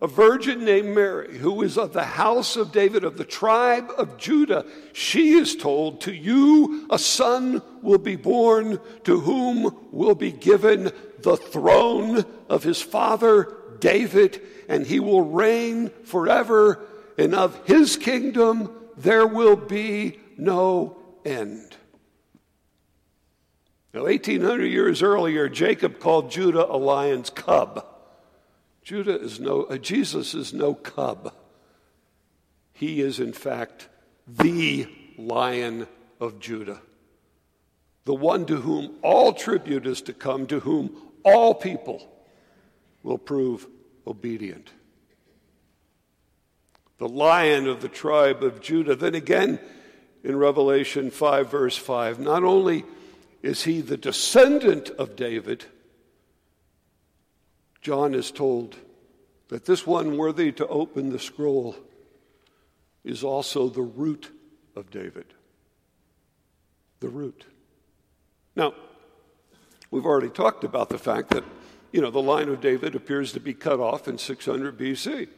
a 0.00 0.06
virgin 0.06 0.64
named 0.64 0.94
Mary, 0.94 1.36
who 1.36 1.60
is 1.60 1.76
of 1.76 1.92
the 1.92 2.02
house 2.02 2.56
of 2.56 2.72
David, 2.72 3.04
of 3.04 3.18
the 3.18 3.26
tribe 3.26 3.90
of 3.98 4.16
Judah, 4.16 4.64
she 4.94 5.34
is 5.34 5.54
told, 5.54 6.00
To 6.00 6.14
you 6.14 6.86
a 6.90 6.98
son 6.98 7.60
will 7.82 7.98
be 7.98 8.16
born, 8.16 8.80
to 9.04 9.20
whom 9.20 9.88
will 9.92 10.14
be 10.14 10.32
given 10.32 10.90
the 11.20 11.36
throne 11.36 12.24
of 12.48 12.62
his 12.62 12.80
father 12.80 13.54
David, 13.80 14.40
and 14.66 14.86
he 14.86 14.98
will 14.98 15.22
reign 15.22 15.90
forever, 16.04 16.80
and 17.18 17.34
of 17.34 17.66
his 17.66 17.98
kingdom 17.98 18.72
there 18.96 19.26
will 19.26 19.56
be 19.56 20.18
no 20.38 20.96
end. 21.24 21.76
Now, 23.94 24.04
1800 24.04 24.64
years 24.64 25.02
earlier, 25.02 25.48
Jacob 25.50 25.98
called 25.98 26.30
Judah 26.30 26.66
a 26.66 26.78
lion's 26.78 27.28
cub. 27.28 27.86
Judah 28.82 29.20
is 29.20 29.38
no, 29.38 29.64
uh, 29.64 29.76
Jesus 29.76 30.34
is 30.34 30.54
no 30.54 30.74
cub. 30.74 31.34
He 32.72 33.00
is, 33.02 33.20
in 33.20 33.32
fact, 33.34 33.88
the 34.26 34.88
lion 35.18 35.86
of 36.20 36.40
Judah, 36.40 36.80
the 38.04 38.14
one 38.14 38.46
to 38.46 38.56
whom 38.56 38.96
all 39.02 39.34
tribute 39.34 39.86
is 39.86 40.00
to 40.02 40.12
come, 40.12 40.46
to 40.46 40.60
whom 40.60 40.96
all 41.22 41.54
people 41.54 42.08
will 43.02 43.18
prove 43.18 43.66
obedient. 44.06 44.70
The 46.98 47.08
lion 47.08 47.68
of 47.68 47.82
the 47.82 47.88
tribe 47.88 48.42
of 48.42 48.60
Judah. 48.60 48.96
Then 48.96 49.14
again, 49.14 49.60
in 50.24 50.36
Revelation 50.36 51.10
5, 51.10 51.50
verse 51.50 51.76
5, 51.76 52.20
not 52.20 52.42
only 52.42 52.84
is 53.42 53.64
he 53.64 53.80
the 53.80 53.96
descendant 53.96 54.90
of 54.90 55.16
David? 55.16 55.64
John 57.80 58.14
is 58.14 58.30
told 58.30 58.76
that 59.48 59.64
this 59.64 59.86
one 59.86 60.16
worthy 60.16 60.52
to 60.52 60.66
open 60.68 61.10
the 61.10 61.18
scroll 61.18 61.76
is 63.04 63.24
also 63.24 63.68
the 63.68 63.82
root 63.82 64.30
of 64.76 64.90
David. 64.90 65.26
The 67.00 67.08
root. 67.08 67.44
Now, 68.54 68.74
we've 69.90 70.06
already 70.06 70.30
talked 70.30 70.62
about 70.62 70.88
the 70.88 70.98
fact 70.98 71.30
that, 71.30 71.42
you 71.90 72.00
know, 72.00 72.10
the 72.10 72.22
line 72.22 72.48
of 72.48 72.60
David 72.60 72.94
appears 72.94 73.32
to 73.32 73.40
be 73.40 73.54
cut 73.54 73.80
off 73.80 74.06
in 74.06 74.18
600 74.18 74.78
BC. 74.78 75.28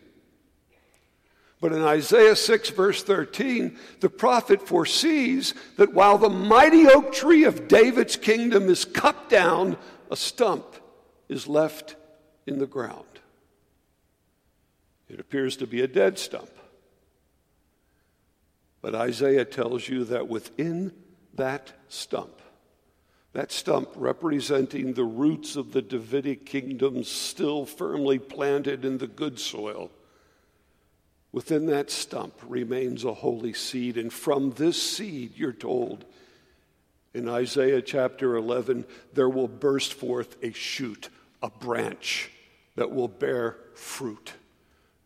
But 1.65 1.73
in 1.73 1.81
Isaiah 1.81 2.37
6, 2.37 2.69
verse 2.69 3.03
13, 3.03 3.79
the 4.01 4.11
prophet 4.11 4.69
foresees 4.69 5.55
that 5.79 5.95
while 5.95 6.19
the 6.19 6.29
mighty 6.29 6.87
oak 6.87 7.15
tree 7.15 7.45
of 7.45 7.69
David's 7.69 8.17
kingdom 8.17 8.69
is 8.69 8.85
cut 8.85 9.31
down, 9.31 9.79
a 10.11 10.15
stump 10.15 10.67
is 11.27 11.47
left 11.47 11.97
in 12.47 12.59
the 12.59 12.67
ground. 12.67 13.07
It 15.09 15.19
appears 15.19 15.57
to 15.57 15.67
be 15.67 15.81
a 15.81 15.89
dead 15.89 16.19
stump. 16.19 16.51
But 18.83 18.95
Isaiah 18.95 19.47
tells 19.47 19.89
you 19.89 20.05
that 20.05 20.29
within 20.29 20.93
that 21.33 21.73
stump, 21.89 22.43
that 23.33 23.51
stump 23.51 23.89
representing 23.97 24.93
the 24.93 25.05
roots 25.05 25.57
of 25.57 25.73
the 25.73 25.81
Davidic 25.81 26.45
kingdom 26.45 27.05
still 27.05 27.65
firmly 27.65 28.19
planted 28.19 28.85
in 28.85 28.99
the 28.99 29.07
good 29.07 29.41
soil. 29.41 29.91
Within 31.35 31.67
that 31.67 31.91
stump 31.91 32.33
remains 32.47 33.03
a 33.03 33.13
holy 33.13 33.55
seed, 33.55 33.99
and 33.99 34.13
from 34.13 34.53
this 34.53 34.81
seed, 34.81 35.33
you're 35.35 35.53
told 35.53 36.05
in 37.13 37.29
Isaiah 37.29 37.83
chapter 37.83 38.37
11, 38.37 38.85
there 39.15 39.29
will 39.29 39.49
burst 39.49 39.95
forth 39.95 40.37
a 40.45 40.53
shoot, 40.53 41.09
a 41.43 41.51
branch 41.51 42.31
that 42.77 42.93
will 42.93 43.09
bear 43.09 43.57
fruit. 43.75 44.35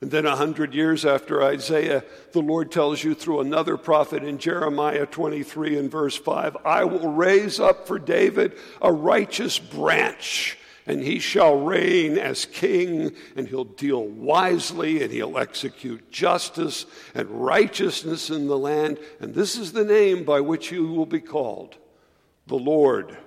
And 0.03 0.11
then, 0.11 0.27
a 0.27 0.37
hundred 0.37 0.75
years 0.75 1.07
after 1.07 1.43
Isaiah, 1.43 2.05
the 2.33 2.43
Lord 2.43 2.71
tells 2.71 3.03
you 3.03 3.15
through 3.15 3.41
another 3.41 3.79
prophet 3.79 4.23
in 4.23 4.37
Jeremiah 4.37 5.07
23 5.07 5.79
and 5.79 5.91
verse 5.91 6.15
5 6.19 6.59
I 6.63 6.85
will 6.85 7.11
raise 7.11 7.59
up 7.59 7.87
for 7.87 7.99
David 7.99 8.53
a 8.83 8.93
righteous 8.93 9.59
branch, 9.59 10.58
and 10.89 11.03
he 11.03 11.19
shall 11.19 11.61
reign 11.61 12.17
as 12.17 12.47
king, 12.47 13.13
and 13.37 13.47
he'll 13.47 13.65
deal 13.65 14.05
wisely, 14.05 15.03
and 15.03 15.13
he'll 15.13 15.37
execute 15.37 16.11
justice 16.11 16.87
and 17.15 17.29
righteousness 17.29 18.31
in 18.31 18.47
the 18.47 18.57
land. 18.57 18.99
And 19.21 19.35
this 19.35 19.57
is 19.57 19.73
the 19.73 19.85
name 19.85 20.25
by 20.25 20.41
which 20.41 20.73
you 20.73 20.87
will 20.87 21.07
be 21.07 21.21
called 21.21 21.77
The 22.47 22.57
Lord 22.57 23.19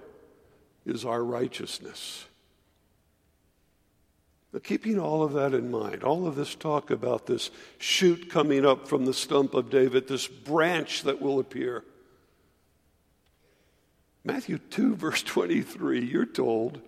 is 0.88 1.06
our 1.06 1.24
righteousness. 1.24 2.25
But 4.51 4.63
keeping 4.63 5.00
all 5.00 5.22
of 5.22 5.34
that 5.34 5.53
in 5.53 5.70
mind, 5.70 6.03
all 6.03 6.25
of 6.25 6.36
this 6.36 6.56
talk 6.56 6.89
about 6.89 7.27
this 7.27 7.51
shoot 7.77 8.27
coming 8.32 8.65
up 8.65 8.88
from 8.88 9.06
the 9.06 9.13
stump 9.13 9.53
of 9.53 9.70
David, 9.70 10.08
this 10.08 10.27
branch 10.27 11.03
that 11.03 11.22
will 11.22 11.39
appear. 11.39 11.84
Matthew 14.24 14.58
2, 14.58 14.96
verse 14.96 15.22
23, 15.22 16.03
you're 16.03 16.25
told 16.25 16.82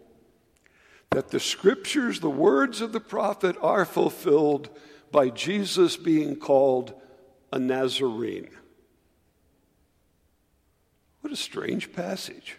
that 1.13 1.29
the 1.29 1.39
scriptures, 1.39 2.20
the 2.20 2.29
words 2.29 2.82
of 2.82 2.91
the 2.91 3.00
prophet, 3.00 3.55
are 3.62 3.86
fulfilled 3.86 4.70
by 5.12 5.29
Jesus 5.29 5.96
being 5.96 6.36
called 6.36 6.93
a 7.51 7.60
Nazarene. 7.60 8.50
What 11.22 11.32
a 11.32 11.38
strange 11.38 11.93
passage. 11.93 12.58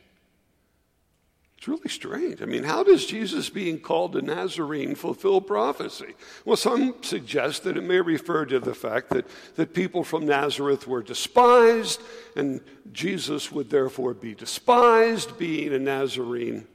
It's 1.58 1.68
really 1.68 1.88
strange. 1.88 2.42
I 2.42 2.44
mean, 2.44 2.62
how 2.62 2.82
does 2.82 3.06
Jesus 3.06 3.48
being 3.48 3.80
called 3.80 4.14
a 4.16 4.22
Nazarene 4.22 4.94
fulfill 4.94 5.40
prophecy? 5.40 6.14
Well, 6.44 6.56
some 6.56 7.02
suggest 7.02 7.64
that 7.64 7.76
it 7.76 7.82
may 7.82 8.00
refer 8.00 8.44
to 8.46 8.60
the 8.60 8.74
fact 8.74 9.10
that, 9.10 9.26
that 9.56 9.72
people 9.74 10.04
from 10.04 10.26
Nazareth 10.26 10.86
were 10.86 11.02
despised, 11.02 12.02
and 12.36 12.60
Jesus 12.92 13.50
would 13.50 13.70
therefore 13.70 14.14
be 14.14 14.34
despised 14.34 15.38
being 15.38 15.72
a 15.72 15.78
Nazarene. 15.78 16.66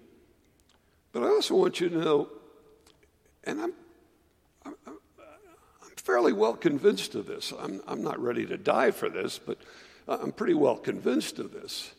But 1.12 1.24
I 1.24 1.28
also 1.28 1.56
want 1.56 1.80
you 1.80 1.90
to 1.90 1.98
know, 1.98 2.30
and 3.44 3.62
I'm, 3.62 3.74
I'm, 4.66 4.76
I'm 4.88 5.96
fairly 5.96 6.34
well 6.34 6.56
convinced 6.56 7.16
of 7.16 7.26
this. 7.26 7.54
I'm, 7.58 7.82
I'm 7.88 8.04
not 8.04 8.20
ready 8.20 8.46
to 8.46 8.58
die 8.58 8.92
for 8.92 9.10
this, 9.10 9.40
but 9.40 9.58
I'm 10.08 10.32
pretty 10.32 10.54
well 10.54 10.78
convinced 10.78 11.40
of 11.40 11.52
this 11.52 11.92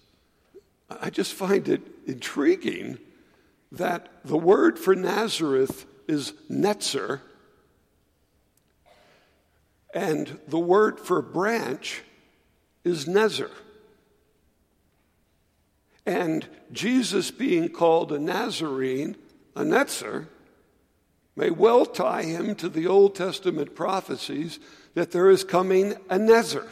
I 1.01 1.11
just 1.11 1.35
find 1.35 1.69
it 1.69 1.83
intriguing 2.07 2.99
that 3.73 4.09
the 4.25 4.37
word 4.37 4.79
for 4.79 4.97
Nazareth 4.97 5.87
is 6.09 6.33
netzer, 6.51 7.21
and 9.95 10.41
the 10.49 10.59
word 10.59 10.99
for 10.99 11.23
branch 11.23 12.03
is 12.83 13.07
nezer. 13.07 13.51
And 16.11 16.49
Jesus 16.73 17.31
being 17.31 17.69
called 17.69 18.11
a 18.11 18.19
Nazarene, 18.19 19.15
a 19.55 19.63
netzer, 19.63 20.27
may 21.37 21.51
well 21.51 21.87
tie 21.87 22.25
him 22.25 22.57
to 22.57 22.69
the 22.69 22.89
Old 22.89 23.15
Testament 23.15 23.77
prophecies 23.77 24.59
that 24.95 25.13
there 25.13 25.31
is 25.31 25.45
coming 25.45 25.93
a 26.09 26.19
nezer, 26.19 26.67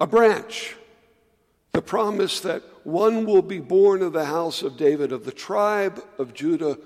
a 0.00 0.06
branch 0.06 0.76
the 1.74 1.82
promise 1.82 2.38
that 2.40 2.62
one 2.84 3.26
will 3.26 3.42
be 3.42 3.58
born 3.58 4.00
of 4.00 4.12
the 4.12 4.26
house 4.26 4.62
of 4.62 4.76
David, 4.76 5.10
of 5.10 5.24
the 5.24 5.32
tribe 5.32 6.00
of 6.18 6.32
Judah, 6.32 6.78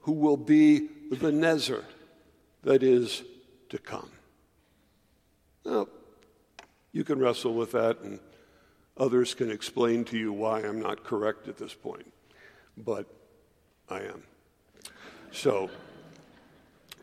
who 0.00 0.12
will 0.12 0.36
be 0.36 0.88
the 1.08 1.30
Nezer 1.30 1.84
that 2.64 2.82
is 2.82 3.22
to 3.68 3.78
come. 3.78 4.10
Now, 5.64 5.86
you 6.90 7.04
can 7.04 7.20
wrestle 7.20 7.54
with 7.54 7.70
that, 7.72 8.00
and 8.00 8.18
others 8.96 9.34
can 9.34 9.50
explain 9.50 10.04
to 10.06 10.18
you 10.18 10.32
why 10.32 10.60
I'm 10.60 10.80
not 10.80 11.04
correct 11.04 11.48
at 11.48 11.56
this 11.56 11.74
point, 11.74 12.10
but 12.76 13.06
I 13.88 14.00
am. 14.00 14.22
So, 15.32 15.70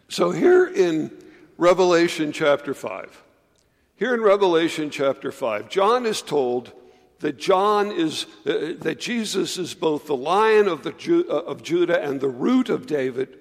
so 0.10 0.32
here 0.32 0.68
in 0.68 1.12
Revelation 1.58 2.32
chapter 2.32 2.74
5, 2.74 3.24
here 3.98 4.14
in 4.14 4.22
Revelation 4.22 4.90
chapter 4.90 5.32
5, 5.32 5.70
John 5.70 6.06
is 6.06 6.22
told 6.22 6.72
that 7.20 7.38
John 7.38 7.92
is, 7.92 8.26
uh, 8.46 8.74
that 8.80 9.00
Jesus 9.00 9.58
is 9.58 9.74
both 9.74 10.08
the 10.08 10.16
lion 10.16 10.68
of, 10.68 10.84
the 10.84 10.92
Ju- 10.94 11.28
uh, 11.30 11.42
of 11.42 11.62
Judah 11.62 12.02
and 12.02 12.20
the 12.20 12.30
root 12.30 12.70
of 12.70 12.88
David. 12.88 13.38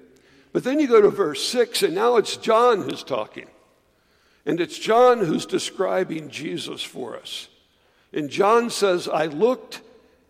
But 0.53 0.65
then 0.65 0.81
you 0.81 0.87
go 0.87 1.01
to 1.01 1.09
verse 1.09 1.43
6, 1.49 1.83
and 1.83 1.95
now 1.95 2.17
it's 2.17 2.37
John 2.37 2.83
who's 2.83 3.03
talking. 3.03 3.47
And 4.45 4.61
it's 4.61 4.79
John 4.79 5.25
who's 5.25 5.47
describing 5.47 6.29
Jesus 6.29 6.83
for 6.83 7.17
us. 7.17 7.49
And 8.13 8.29
John 8.29 8.71
says, 8.71 9.09
I 9.09 9.27
looked, 9.27 9.81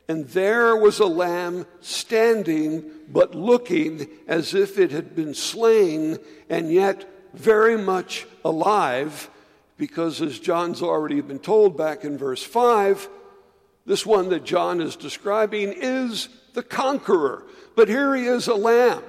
and 0.09 0.27
there 0.29 0.77
was 0.77 0.99
a 0.99 1.07
lamb 1.07 1.67
standing, 1.81 2.91
but 3.09 3.35
looking 3.35 4.09
as 4.27 4.55
if 4.55 4.79
it 4.79 4.91
had 4.91 5.17
been 5.17 5.35
slain, 5.35 6.19
and 6.49 6.71
yet 6.73 7.09
very 7.33 7.79
much 7.79 8.27
alive, 8.45 9.31
because 9.79 10.21
as 10.21 10.39
John's 10.39 10.83
already 10.83 11.21
been 11.21 11.39
told 11.39 11.77
back 11.77 12.05
in 12.05 12.19
verse 12.19 12.43
5, 12.43 13.09
this 13.87 14.05
one 14.05 14.29
that 14.29 14.45
John 14.45 14.81
is 14.81 14.95
describing 14.97 15.73
is 15.75 16.29
the 16.53 16.63
conqueror. 16.63 17.47
But 17.77 17.89
here 17.89 18.15
he 18.15 18.27
is, 18.27 18.47
a 18.47 18.55
lamb, 18.55 19.03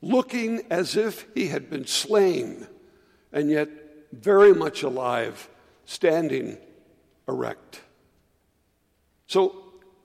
looking 0.00 0.62
as 0.70 0.96
if 0.96 1.26
he 1.34 1.48
had 1.48 1.68
been 1.68 1.86
slain, 1.86 2.66
and 3.30 3.50
yet 3.50 3.68
very 4.12 4.54
much 4.54 4.82
alive, 4.82 5.50
standing 5.84 6.56
erect. 7.28 7.80
So 9.26 9.54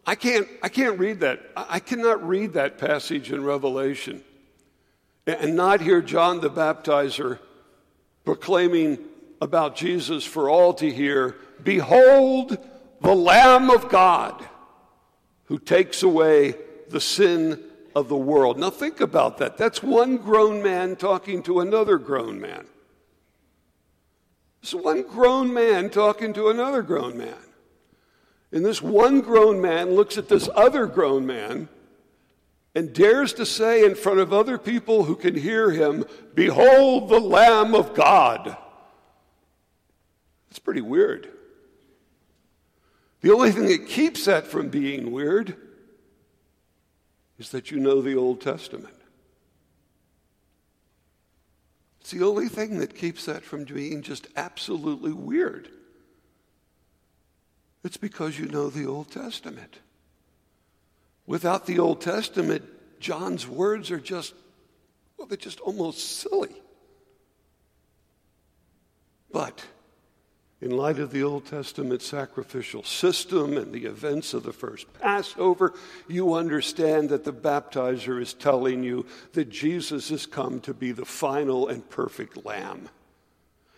I 0.06 0.16
can't, 0.16 0.48
I 0.62 0.70
can't 0.70 1.00
read 1.00 1.22
that. 1.22 1.40
I 1.56 1.80
cannot 1.80 2.28
read 2.28 2.54
that 2.54 2.78
passage 2.78 3.32
in 3.32 3.44
Revelation 3.44 4.22
and 5.26 5.56
not 5.56 5.82
hear 5.82 6.02
John 6.02 6.42
the 6.42 6.50
Baptizer 6.50 7.40
proclaiming 8.26 9.00
about 9.42 9.76
Jesus 9.76 10.26
for 10.26 10.50
all 10.50 10.74
to 10.76 10.92
hear 10.92 11.38
Behold, 11.64 12.58
the 13.02 13.16
Lamb 13.16 13.70
of 13.70 13.90
God 13.90 14.46
who 15.46 15.58
takes 15.58 16.04
away 16.04 16.56
the 16.90 17.02
sin 17.02 17.62
of 17.96 18.10
the 18.10 18.18
world. 18.18 18.58
Now, 18.58 18.70
think 18.70 19.02
about 19.02 19.38
that. 19.38 19.58
That's 19.58 19.84
one 19.84 20.18
grown 20.18 20.64
man 20.64 20.96
talking 20.96 21.44
to 21.44 21.60
another 21.60 21.98
grown 21.98 22.42
man. 22.42 22.66
It's 24.64 24.74
one 24.74 25.02
grown 25.02 25.54
man 25.54 25.90
talking 25.90 26.32
to 26.34 26.48
another 26.48 26.82
grown 26.82 27.18
man. 27.18 27.36
And 28.54 28.66
this 28.66 28.82
one 28.82 29.20
grown 29.20 29.60
man 29.60 29.94
looks 29.94 30.18
at 30.18 30.30
this 30.30 30.48
other 30.56 30.86
grown 30.88 31.26
man 31.26 31.68
and 32.74 32.94
dares 32.94 33.34
to 33.34 33.46
say 33.46 33.84
in 33.84 33.94
front 33.94 34.22
of 34.22 34.32
other 34.32 34.58
people 34.58 35.04
who 35.04 35.18
can 35.18 35.36
hear 35.36 35.72
him, 35.72 36.06
Behold 36.34 37.10
the 37.10 37.20
Lamb 37.20 37.76
of 37.76 37.94
God. 37.94 38.56
It's 40.50 40.60
pretty 40.60 40.82
weird. 40.82 41.30
The 43.20 43.34
only 43.34 43.52
thing 43.52 43.68
that 43.68 43.86
keeps 43.86 44.24
that 44.26 44.48
from 44.48 44.70
being 44.70 45.12
weird 45.12 45.58
is 47.38 47.50
that 47.50 47.70
you 47.70 47.82
know 47.82 48.02
the 48.02 48.16
Old 48.16 48.40
Testament. 48.40 48.96
It's 52.04 52.12
the 52.12 52.26
only 52.26 52.50
thing 52.50 52.80
that 52.80 52.98
keeps 52.98 53.28
that 53.28 53.46
from 53.46 53.64
being 53.64 54.02
just 54.02 54.28
absolutely 54.36 55.14
weird. 55.14 55.70
It's 57.82 57.96
because 57.96 58.38
you 58.38 58.46
know 58.46 58.70
the 58.70 58.86
Old 58.86 59.10
Testament. 59.10 59.80
Without 61.26 61.66
the 61.66 61.80
Old 61.80 62.02
Testament, 62.02 62.66
John's 63.00 63.48
words 63.48 63.90
are 63.90 64.02
just, 64.02 64.34
well, 65.18 65.28
they're 65.28 65.38
just 65.38 65.62
almost 65.62 66.18
silly. 66.18 66.54
But 69.32 69.64
in 70.64 70.78
light 70.78 70.98
of 70.98 71.12
the 71.12 71.24
Old 71.24 71.46
Testament 71.46 72.02
sacrificial 72.02 72.84
system 72.84 73.58
and 73.58 73.74
the 73.74 73.84
events 73.84 74.34
of 74.34 74.44
the 74.44 74.54
first 74.54 74.86
Passover, 74.94 75.74
you 76.08 76.36
understand 76.36 77.10
that 77.10 77.26
the 77.26 77.34
baptizer 77.34 78.22
is 78.22 78.34
telling 78.34 78.82
you 78.82 79.06
that 79.34 79.50
Jesus 79.50 80.08
has 80.08 80.26
come 80.26 80.62
to 80.62 80.74
be 80.74 80.94
the 80.94 81.04
final 81.04 81.68
and 81.68 81.90
perfect 81.90 82.46
lamb. 82.46 82.88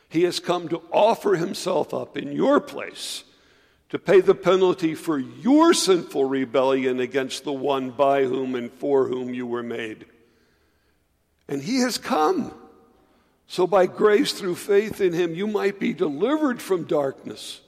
He 0.10 0.26
has 0.26 0.40
come 0.40 0.70
to 0.70 0.84
offer 0.92 1.34
himself 1.36 1.92
up 1.92 2.16
in 2.18 2.32
your 2.32 2.60
place 2.60 3.24
to 3.90 3.98
pay 3.98 4.22
the 4.22 4.36
penalty 4.36 4.94
for 4.94 5.18
your 5.18 5.74
sinful 5.74 6.26
rebellion 6.26 7.00
against 7.00 7.46
the 7.46 7.54
one 7.54 7.90
by 7.90 8.26
whom 8.26 8.54
and 8.54 8.72
for 8.72 9.08
whom 9.08 9.34
you 9.34 9.48
were 9.48 9.64
made. 9.64 10.06
And 11.48 11.64
he 11.64 11.80
has 11.80 11.98
come. 11.98 12.54
So, 13.48 13.68
by 13.68 13.86
grace 13.86 14.34
through 14.34 14.56
faith 14.56 15.02
in 15.02 15.14
him, 15.14 15.36
you 15.36 15.48
might 15.48 15.80
be 15.80 15.94
delivered 15.94 16.62
from 16.62 16.86
darkness 16.86 17.62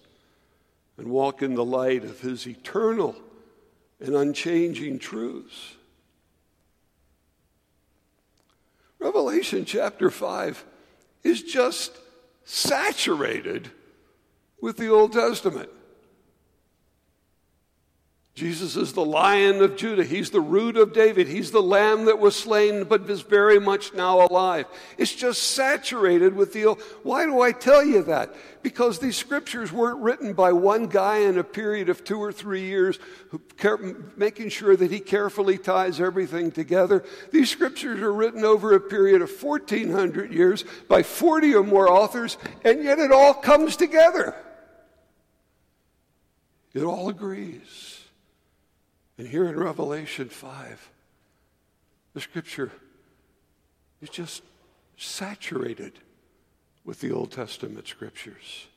and 0.98 1.08
walk 1.08 1.42
in 1.42 1.54
the 1.54 1.66
light 1.66 2.04
of 2.04 2.20
his 2.22 2.48
eternal 2.48 3.16
and 4.00 4.16
unchanging 4.16 5.00
truths. 5.00 5.76
Revelation 9.00 9.66
chapter 9.66 10.10
5 10.10 10.66
is 11.24 11.44
just 11.44 11.96
saturated 12.44 13.70
with 14.60 14.78
the 14.78 14.90
Old 14.90 15.14
Testament. 15.14 15.70
Jesus 18.38 18.76
is 18.76 18.94
the 18.94 19.04
lion 19.04 19.64
of 19.64 19.76
Judah. 19.76 20.04
He's 20.04 20.30
the 20.30 20.40
root 20.40 20.78
of 20.78 20.94
David. 20.94 21.28
He's 21.28 21.50
the 21.50 21.60
lamb 21.60 22.06
that 22.06 22.20
was 22.20 22.36
slain 22.36 22.84
but 22.84 23.10
is 23.10 23.22
very 23.22 23.60
much 23.60 23.96
now 23.96 24.24
alive. 24.28 24.68
It's 25.00 25.16
just 25.16 25.42
saturated 25.42 26.36
with 26.36 26.54
the. 26.54 26.78
Why 27.02 27.26
do 27.26 27.42
I 27.42 27.52
tell 27.52 27.84
you 27.84 28.04
that? 28.04 28.36
Because 28.62 29.00
these 29.00 29.18
scriptures 29.18 29.72
weren't 29.72 30.02
written 30.02 30.34
by 30.34 30.54
one 30.54 30.86
guy 30.86 31.22
in 31.22 31.40
a 31.40 31.44
period 31.44 31.90
of 31.90 32.04
two 32.04 32.20
or 32.20 32.32
three 32.32 32.62
years, 32.62 33.00
making 34.16 34.50
sure 34.50 34.76
that 34.76 34.92
he 34.92 35.00
carefully 35.00 35.58
ties 35.58 36.00
everything 36.00 36.52
together. 36.52 37.04
These 37.32 37.50
scriptures 37.50 38.00
are 38.02 38.14
written 38.14 38.46
over 38.46 38.76
a 38.76 38.80
period 38.80 39.24
of 39.24 39.32
1,400 39.32 40.32
years 40.32 40.64
by 40.88 41.02
40 41.02 41.56
or 41.56 41.64
more 41.64 41.92
authors, 41.92 42.38
and 42.64 42.84
yet 42.84 43.00
it 43.00 43.12
all 43.12 43.34
comes 43.34 43.76
together. 43.76 44.36
It 46.76 46.84
all 46.84 47.10
agrees. 47.10 47.97
And 49.18 49.28
here 49.28 49.46
in 49.46 49.58
Revelation 49.60 50.30
5, 50.30 50.92
the 52.14 52.22
scripture 52.22 52.72
is 54.02 54.10
just 54.10 54.44
saturated 54.96 55.94
with 56.86 57.02
the 57.02 57.12
Old 57.12 57.32
Testament 57.32 57.88
scriptures. 57.88 58.68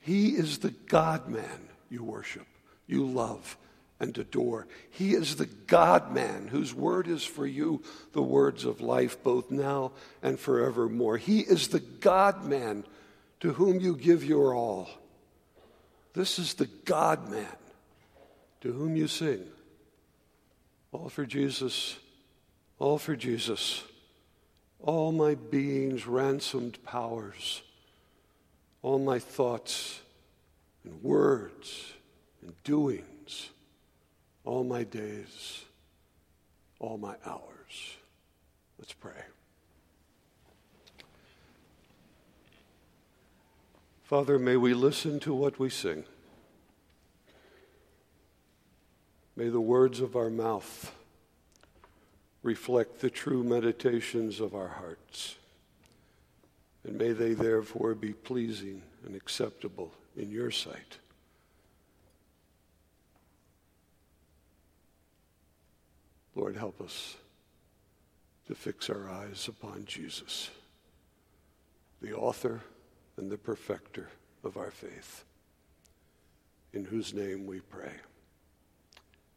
He 0.00 0.30
is 0.30 0.58
the 0.58 0.70
God 0.70 1.28
man 1.28 1.68
you 1.88 2.02
worship, 2.02 2.46
you 2.86 3.04
love, 3.04 3.56
and 4.00 4.16
adore. 4.16 4.66
He 4.90 5.14
is 5.14 5.36
the 5.36 5.46
God 5.46 6.12
man 6.12 6.48
whose 6.48 6.74
word 6.74 7.06
is 7.06 7.22
for 7.22 7.46
you 7.46 7.82
the 8.12 8.22
words 8.22 8.64
of 8.64 8.80
life, 8.80 9.22
both 9.22 9.50
now 9.50 9.92
and 10.22 10.38
forevermore. 10.38 11.18
He 11.18 11.40
is 11.40 11.68
the 11.68 11.80
God 11.80 12.44
man 12.44 12.84
to 13.40 13.52
whom 13.52 13.80
you 13.80 13.94
give 13.94 14.24
your 14.24 14.54
all. 14.54 14.88
This 16.14 16.38
is 16.38 16.54
the 16.54 16.68
God 16.84 17.30
man 17.30 17.46
to 18.62 18.72
whom 18.72 18.96
you 18.96 19.06
sing. 19.06 19.42
All 20.92 21.08
for 21.08 21.24
Jesus, 21.24 21.98
all 22.78 22.98
for 22.98 23.14
Jesus. 23.14 23.84
All 24.80 25.12
my 25.12 25.34
being's 25.34 26.06
ransomed 26.06 26.82
powers, 26.84 27.62
all 28.82 28.98
my 28.98 29.18
thoughts 29.18 30.00
and 30.84 31.02
words 31.02 31.92
and 32.42 32.54
doings, 32.64 33.50
all 34.44 34.64
my 34.64 34.84
days, 34.84 35.64
all 36.78 36.96
my 36.96 37.14
hours. 37.26 37.96
Let's 38.78 38.94
pray. 38.94 39.12
Father, 44.02 44.38
may 44.38 44.56
we 44.56 44.74
listen 44.74 45.20
to 45.20 45.34
what 45.34 45.58
we 45.60 45.70
sing. 45.70 46.04
May 49.40 49.48
the 49.48 49.58
words 49.58 50.00
of 50.00 50.16
our 50.16 50.28
mouth 50.28 50.94
reflect 52.42 53.00
the 53.00 53.08
true 53.08 53.42
meditations 53.42 54.38
of 54.38 54.54
our 54.54 54.68
hearts. 54.68 55.36
And 56.84 56.98
may 56.98 57.12
they 57.12 57.32
therefore 57.32 57.94
be 57.94 58.12
pleasing 58.12 58.82
and 59.02 59.16
acceptable 59.16 59.92
in 60.14 60.30
your 60.30 60.50
sight. 60.50 60.98
Lord, 66.34 66.54
help 66.54 66.78
us 66.82 67.16
to 68.46 68.54
fix 68.54 68.90
our 68.90 69.08
eyes 69.08 69.48
upon 69.48 69.86
Jesus, 69.86 70.50
the 72.02 72.12
author 72.12 72.60
and 73.16 73.30
the 73.30 73.38
perfecter 73.38 74.10
of 74.44 74.58
our 74.58 74.70
faith, 74.70 75.24
in 76.74 76.84
whose 76.84 77.14
name 77.14 77.46
we 77.46 77.60
pray. 77.60 77.94